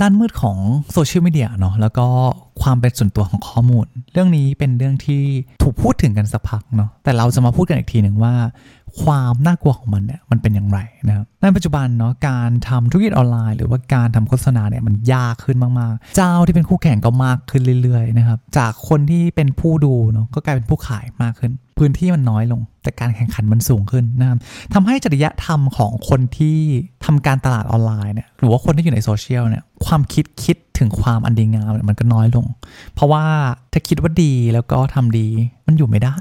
[0.00, 0.58] ด้านมืดของ
[0.92, 2.06] โซเชียลมีเดียเนาะแล้วก็
[2.62, 5.22] ความเป็นส่วนตัวของข้อมูล เรื่องนี้เป็นเรื่องที่
[5.62, 8.34] ถูกพูดถึงกันสักพักเนาะแต่เราจะมาพูดกันอีกทีหนึ่งว่า
[9.02, 10.78] ความน่ากลัวของมันเนี่ยมันเป็นอย่างไร
[11.08, 24.38] นะครับในปัจจุบันเนาะการทำธุรกิจออนไลน์ หรือว่าการทำโฆษณาเนี่ยมันยากขึ้นมากๆ เจ้าที่เป็นคู่แข่งก็มากขึ้นเรื่อยๆนะครับจากคนที่เป็นผู้ดูเนาะก็กลายเป็นผู้ขายมากขึ้น พื้นที่มันน้อยลง แต่การแข่งขันมันสูงขึ้นนะครับ
[24.74, 26.58] ทำให้จริยธรรมของคนที่
[27.04, 32.46] ทำการตลาดออนไลน์เนี่ยหรือว่าคนที่อยู่ในโซเชียลเนี่ยความคิดคิดถึงความอันดีงามเนี่ยมันก็น้อยลง
[32.94, 33.24] เพราะว่า
[33.72, 35.28] ถ้าคิดว่าดีแล้วก็ทำดี
[35.66, 36.16] มันอยู่ไม่ได้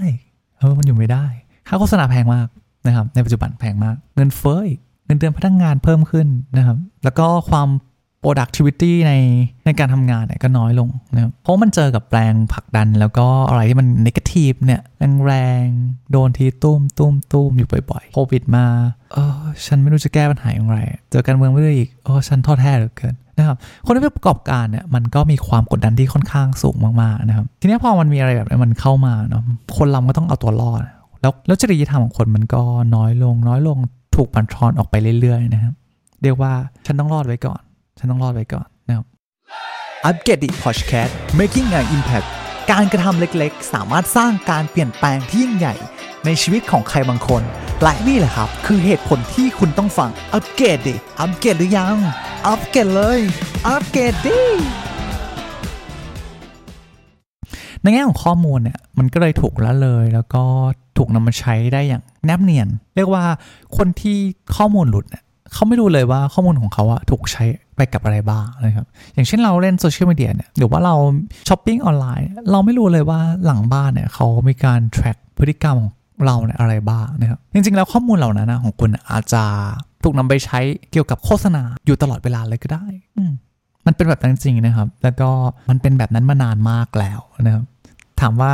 [0.58, 1.26] เออมันอยู่ไม่ได้
[1.68, 2.48] ค่าโฆษณาแพงมาก
[2.88, 6.27] นะครับในปัจจุบันแพงมากเงินเฟ้ออีกเงินเดือนพนักงานเพิ่มขึ้น
[6.58, 7.70] นะครับ แล้วก็ความ
[8.24, 9.13] productivity ใน
[9.66, 14.23] ในการทำงานเนี่ยก็น้อยลงนะครับเพราะมันเจอกับแรงผลักดันแล้วก็อะไรที่มัน negative
[14.70, 14.82] นี่ย
[15.26, 15.34] แร
[15.64, 18.66] งๆโดนทีตุ้มตุ้มตุ้มอยู่บ่อยๆโควิดมา
[19.14, 20.78] เออฉันไม่รู้จะแก้ปัญหาอย่างไร
[21.12, 29.44] เจอการเมืองไม่ได้อีกโอ้ฉันท้อแท้เหลือเกินนะครับคนที่เป็นประกอบการเนี่ยมันก็มีความกดดันที่ค่อนข้างสูงมากๆนะครับทีนี้พอมันมีอะไรแบบนี้มันเข้ามาเนาะ
[29.77, 30.82] คนเราก็ต้องเอาตัวรอด
[31.22, 32.62] แล้วแล้วจริยธรรมของคนมันก็
[32.96, 33.77] น้อยลง น้อยลง
[34.16, 35.74] ถูกบันทอนออกไปเรื่อยๆนะครับ
[36.24, 36.54] เรียกว่า
[36.85, 37.62] ฉันต้องรอดไว้ก่อน
[37.98, 39.05] ฉันต้องรอดไว้ก่อนนะครับ
[40.05, 42.27] อัปเกรดดิพอดแคสต์ making an impact
[42.72, 45.76] การกระทำเล็กๆ สามารถสร้างการเปลี่ยนแปลงที่ยิ่งใหญ่
[46.26, 47.42] ในชีวิตของใครบางคน
[47.82, 51.98] และนี่แหละครับ คือเหตุผลที่คุณต้องฟัง อัปเกรดดิ อัปเกรดหรือยัง
[52.48, 53.20] อัปเกรดเลย
[53.68, 54.40] อัปเกรดดิ
[57.82, 60.44] ในแง่ของข้อมูลเนี่ย มันก็เลยถูกละเลย แล้วก็
[60.98, 63.24] ถูกนำมาใช้ได้อย่างแนบเนียน เรียกว่า
[63.78, 64.18] คนที่
[64.56, 67.44] ข้อมูลหลุดเนี่ยเขาไม่รู้เลยว่าข้อมูลของเขาอะถูกใช้
[67.75, 70.96] ไปกับอะไรบ้างนะครับ อย่างเช่นเราเล่นโซเชียลมีเดียเนี่ยหรือว่าเรา
[71.47, 75.91] ช้อปปิ้งออนไลน์ เราไม่รู้เลยว่าหลังบ้านเนี่ยเขามีการ track พฤติกรรมของ
[76.25, 79.44] เราเนี่ยอะไรบ้างนะครับ จริงๆ แล้วข้อมูลเหล่านั้นนะของคุณอาจจะ
[80.03, 80.59] ถูกนำไปใช้
[80.91, 82.85] เกี่ยวกับโฆษณาอยู่ตลอดเวลาเลยก็ได้
[83.18, 83.24] อื
[83.85, 85.29] มันเป็นแบบนั้นจริงๆนะครับ แล้วก็
[85.69, 87.63] มันเป็นแบบนั้นมานานมากแล้วนะครับ
[88.22, 88.51] ถามว่า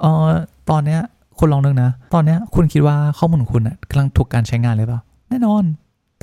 [0.00, 0.28] เออ
[0.70, 1.00] ตอนเนี้ย
[1.38, 5.64] คุณลองนึกนะ ตอนเนี้ยคุณคิดว่าข้อมูลของคุณอะกำลังถูกการใช้งานหรือเปล่า แน่นอน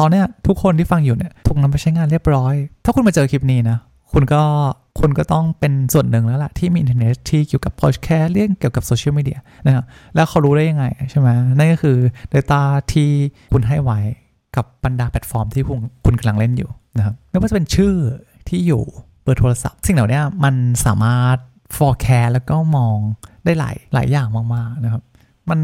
[0.02, 2.54] ตอนเนี้ยทุกคนที่ฟังอยู่เนี่ยถูกนำไปใช้งานเรียบร้อย
[2.86, 3.78] ถ้าคุณมาเจอคลิปนี้นะ
[4.12, 4.44] คุณก็
[5.00, 9.86] คุณก็ต้องเป็นส่วนหนึ่งแล้วล่ะ ที่มีอินเทอร์เน็ตที่เกี่ยวกับพอดแคสต์เรื่องเกี่ยวกับโซเชียลมีเดียนะครับ
[10.16, 11.98] แล้วเขารู้ได้ยังไงใช่ไหมนั่นก็คือ
[12.34, 12.62] Data
[12.92, 13.10] ที่
[13.54, 14.00] คุณให้ไว้
[14.56, 17.94] กับบรรดาแพลตฟอร์มที่คุณคุณกำลังเล่นอยู่นะครับไม่ว่าจะเป็นชื่อ
[18.50, 18.84] ที่อยู่
[19.24, 21.38] เบอร์โทรศัพท์ สิ่งเหล่านี้มันสามารถ
[21.76, 22.98] forecast แล้วก็มอง
[23.46, 25.04] ได้หลายหลายอย่างมากๆนะครับ
[25.50, 25.60] มัน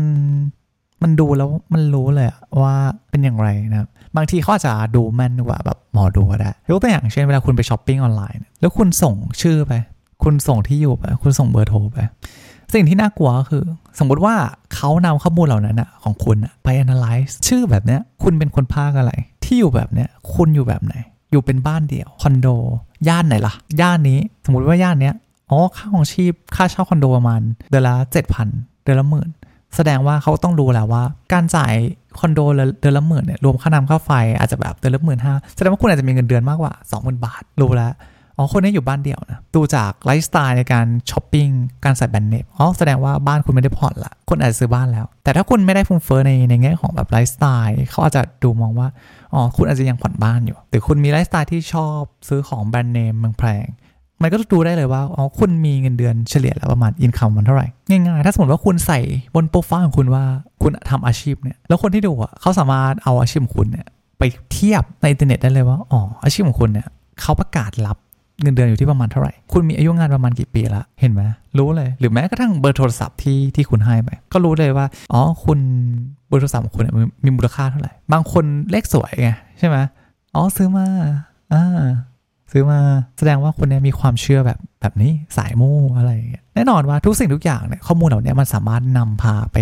[1.04, 2.28] มันดูแล้วมันรู้เลย
[2.62, 2.76] ว่า
[3.10, 9.74] เป็นอย่างไรนะครับบางทีเขาอาจจะดูแม่นกว่าแบบหมอดูก็ได้ยกตัวอย่างเช่นเวลาคุณไปช้อปปิ้งออนไลน์แล้วคุณส่งชื่อไป
[10.24, 11.98] คุณส่งที่อยู่ไปคุณส่งเบอร์โทรไป
[12.74, 13.64] สิ่งที่น่ากลัวก็คือ
[14.00, 14.36] สมมติว่า
[14.76, 19.12] เขานำข้อมูลเหล่านั้นอะของคุณอะไป analyze ชื่อแบบเนี้ยคุณเป็นคนภาคอะไร
[19.44, 20.96] ที่อยู่แบบเนี้ยคุณอยู่แบบไหน
[21.32, 22.48] อยู่เป็นบ้านเดี่ยวคอนโด
[23.08, 25.16] ย่านไหนล่ะ ย่านนี้สมมติว่าย่านเนี้ย
[25.50, 28.48] อ๋อค่าของชีพค่าเช่าคอนโดประมาณเดือนละเจ็ดพัน
[28.84, 29.30] เดือนละหมื่น
[29.76, 31.74] แสดงว่าเขาต้องดูแล้วว่า การจ่าย
[32.20, 32.40] คอนโด
[32.80, 37.94] เดือนละหมื่นเนี่ยรวมค่าน้ำค่าไฟอาจจะแบบเดือนละหมื่นห้าแสดงว่าคุณอาจจะมีเงินเดือนมากกว่าสองหมื่นบาทรู้แล้ว
[38.38, 41.48] อ๋อคนนี้อยู่บ้านเดี่ยวนะดูจากไลฟ์สไตล์ในการช้อปปิ้ง
[41.86, 48.88] การใส่แบรนด์เนมอ๋อแสดงว่าบ้านคุณไม่ได้ผ่อนละคุณอาจจะซื้อบ้านแล้ว แต่ถ้าคุณไม่ได้ฟุ้งเฟ้อในในแง่ของแบบไลฟ์สไตล์เขาอาจจะดูมองว่า
[49.34, 53.87] อ๋อคุณอาจจะยังผ่อนบ้านอยู่หรือคุณมีไลฟ์สไตล์ที่ชอบซื้อของแบรนด์เนมแพงๆ
[54.22, 59.00] มันก็ดูได้เลยว่าอ๋อคุณมีเงินเดือนเฉลี่ยแล้วประมาณ income มันเท่าไหร่ ง่ายๆ ถ้าสมมติว่าคุณใส่
[59.36, 60.24] บนโปรไฟล์ของคุณว่า
[60.62, 63.88] คุณทำอาชีพเนี่ยแล้วคนที่ดูอะเขาสามารถเอาอาชีพของคุณเนี่ย
[64.20, 66.88] ไปเทียบในอินเทอร์เน็ตได้เลยว่าอ๋ออาชีพของคุณเนี่ย
[67.22, 67.98] เขาประกาศรับ
[68.42, 71.22] เงินเดือนอยู่ที่ประมาณเท่าไหร่ คุณมีอายุงานประมาณกี่ปีละ เห็นไหม
[71.58, 75.60] รู้เลย หรือแม้กระทั่งเบอร์โทรศัพท์ที่ที่คุณให้ไป ก็รู้เลยว่า อ๋อ คุณ
[76.28, 79.30] เบอร์โทรศัพท์ของคุณเนี่ยมีมูลค่าเท่าไหร่ บางคนเลขสวยไง
[79.60, 79.78] ใช่ไหม
[80.36, 80.86] อ๋อซื้อมา
[81.54, 81.64] อ่า
[82.52, 82.80] ซื้อมา
[83.18, 89.58] แสดงว่าคนนี้มีความเชื่อแบบแบบนี้สายมู่อะไรอย่างเงี้ยแน่นอนว่าทุกสิ่งทุกอย่างเนี่ยข้อมูลเหล่านี้มันสามารถนำพาไป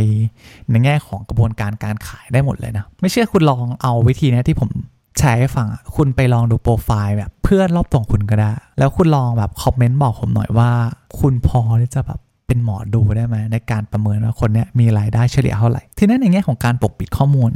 [0.69, 4.69] ในแง่ของกระบวนการการขายได้หมดเลยนะ ไม่เชื่อคุณลองเอาวิธีนี้ที่ผม
[5.17, 10.69] แชร์ให้ฟังคุณไปลองดูโปรไฟล์แบบเพื่อนรอบตัวคุณก็ได้ แล้วคุณลองแบบคอมเมนต์บอกผมหน่อยว่า
[11.19, 17.49] คุณพอที่จะแบบเป็นหมอดูได้ไหมในการประเมินว่าคนนี้มีรายได้เฉลี่ยเท่าไหร่ ทีนั้นในแง่ของการปกปิดข้อมูล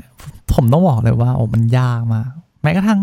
[0.53, 2.29] ผมต้องบอกเลยว่าโอ้มันยากมาก
[2.63, 2.99] แม้กระทั่ง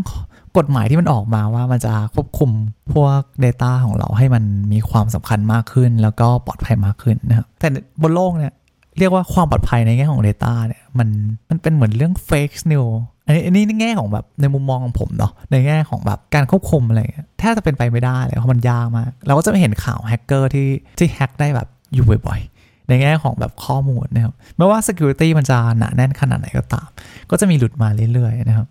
[0.58, 2.50] กฎหมายที่มันออกมาว่ามันจะควบคุม
[2.94, 7.69] พวก Data ของเราให้มันมีความสำคัญมากขึ้น แล้วก็ปลอดภัยมากขึ้นนะครับแต่
[8.03, 8.53] บนโลกเนี่ย
[8.99, 11.08] เรียกว่าความปลอดภัยในแง่ของ Data เนี่ยมัน
[11.49, 17.00] มันเป็นเหมือนเรื่อง fake news อันนี้อันนี้ในแง่ของแบบในมุมมองของผมเนาะในแง่ของแบบการควบคุมอะไร
[17.38, 20.69] แทบจะเป็นไปไม่ได้เลยเพราะมันยากมาก เราก็จะไม่เห็นข่าวแฮกเกอร์ที่
[20.99, 26.88] ที่แฮกได้แบบอยู่บ่อยๆ ในแง่ของแบบข้อมูลนะครับไม่ว่า security มันจะหนาแน่นขนาดไหนก็ตาม
[27.31, 28.67] ก็จะมีหลุดมาเรื่อยๆนะครับ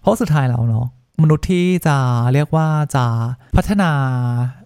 [0.00, 0.86] เพราะสุดท้ายแล้วเนาะ
[1.22, 1.96] มนุษย์ที่จะ
[2.32, 3.04] เรียกว่าจะ
[3.56, 3.90] พัฒนา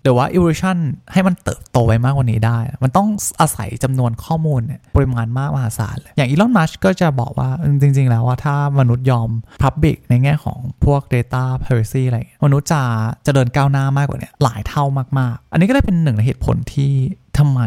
[0.03, 0.79] หรือว่า evolution
[1.13, 3.09] ให้มันเติบโตไปมากกว่านี้ได้ มันต้อง
[3.41, 4.61] อาศัยจำนวนข้อมูล
[4.97, 7.51] ปริมาณมากมหาศาลเลยอย่างอีลอน มัสก็จะบอกว่า
[7.83, 9.31] จริง ๆ แล้วว่าถ้ามนุษย์ยอม
[9.63, 12.83] public ในแง่ของพวก data privacy อะไร มนุษย์จะ
[13.27, 14.85] จะเดินก้าวหน้ามากกว่านี้หลายเท่า
[15.19, 16.93] มาก ๆ อันนี้ก็เลยเป็นหนึ่งในเหตุผลที่
[17.39, 17.61] ทำไม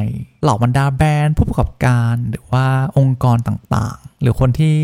[0.43, 2.65] เหล่าบรรดาแบรนด์ผู้ประกอบการหรือว่า
[2.97, 4.75] องค์กรต่างๆ หรือคนที่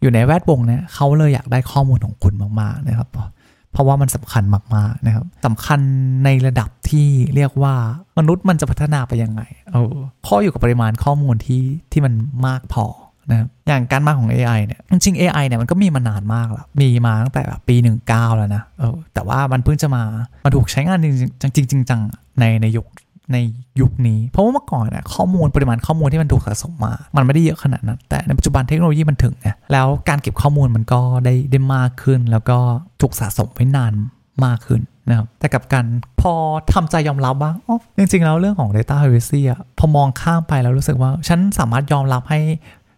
[0.00, 3.08] อยู่ในแวดวงเนี่ยเขาเลยอยากได้ข้อมูลของคุณมากๆนะครับ
[3.74, 4.44] เพราะว่ามันสำคัญ
[4.74, 5.80] มากๆนะครับสำคัญ
[6.24, 7.74] ในระดับที่เรียกว่า
[8.18, 9.42] มนุษย์มันจะพัฒนาไปยังไง
[9.72, 9.94] เออ
[10.26, 11.62] ข้ออยู่กับปริมาณข้อมูลที่
[11.92, 12.14] ที่มัน
[12.46, 12.86] มากพอ
[13.30, 17.76] นะครับอย่างการมาของ AI เนี่ย จริง AI เนี่ยมันก็มีมานานมากแล้ว มีมาตั้งแต่แบบปี
[18.06, 20.02] 19 แล้วนะ เออ แต่ว่ามันเพิ่งจะมา
[20.44, 22.00] มาถูกใช้งานจริงจริงจัง
[22.40, 22.86] ในในยุค
[23.32, 23.36] ใน
[23.80, 32.58] ยุคนี้ เพราะว่าเมื่อก่อนเนี่ยข้อมูลปริมาณข้อมูลที่มันถูกสะสมมา มันไม่ได้เยอะขนาดนั้น แต่ในปัจจุบันเทคโนโลยีมันถึงไงแล้วการเก็บข้อมูลมันก็ได้ได้มากขึ้น แล้วก็
[33.00, 33.92] ถูกสะสมไว้นาน
[34.44, 35.86] มากขึ้นนะครับแต่กับการ
[36.20, 36.32] พอ
[36.74, 42.40] ทำใจยอมรับว่าอ๋อจริงๆ แล้วเรื่องของ Data Privacy อะพอมองข้ามไปแล้วรู้สึกว่า ฉันสามารถยอมรับให้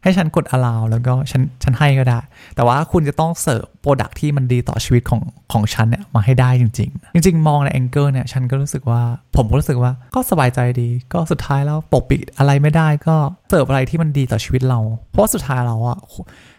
[0.07, 2.21] ให้ฉันกด allow แล้วก็ฉันฉันให้ก็ได้
[2.57, 5.21] แต่ว่าคุณจะต้องเสิร์ฟโปรดักที่มันดีต่อชีวิตของ
[5.53, 9.03] ของฉันเนี่ยมาให้ได้จริง ๆ จริง ๆ มองใน angle เนี่ยฉันก็รู้สึกว่า
[9.37, 13.17] ผมก็รู้สึกว่าก็สบายใจดี ก็สุดท้ายแล้วปกปิดอะไรไม่ได้ก็
[13.49, 14.81] เสิร์ฟอะไรที่มันดีต่อชีวิตเรา
[15.13, 15.99] เพราะสุดท้ายเราอะ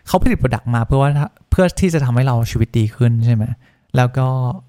[0.07, 1.09] เขาผลิต product มาเพื่อว่า
[1.51, 3.43] เพื่อที่จะทำให้เราชีวิตดีขึ้นใช่ไหม
[3.95, 4.27] แล้วก็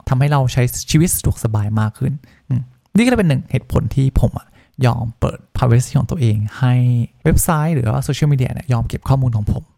[0.08, 2.12] ทำให้เราใช้ชีวิตสะดวกสบายมากขึ้น
[2.96, 4.46] นี่ก็เป็นหนึ่งเหตุผลที่ผมอะ
[4.86, 6.74] ยอมเปิด privacy ของตัวเอง ให้
[7.24, 9.62] เว็บไซต์หรือว่าโซเชียลมีเดียเนี่ยยอมเก็บข้อมูลของผม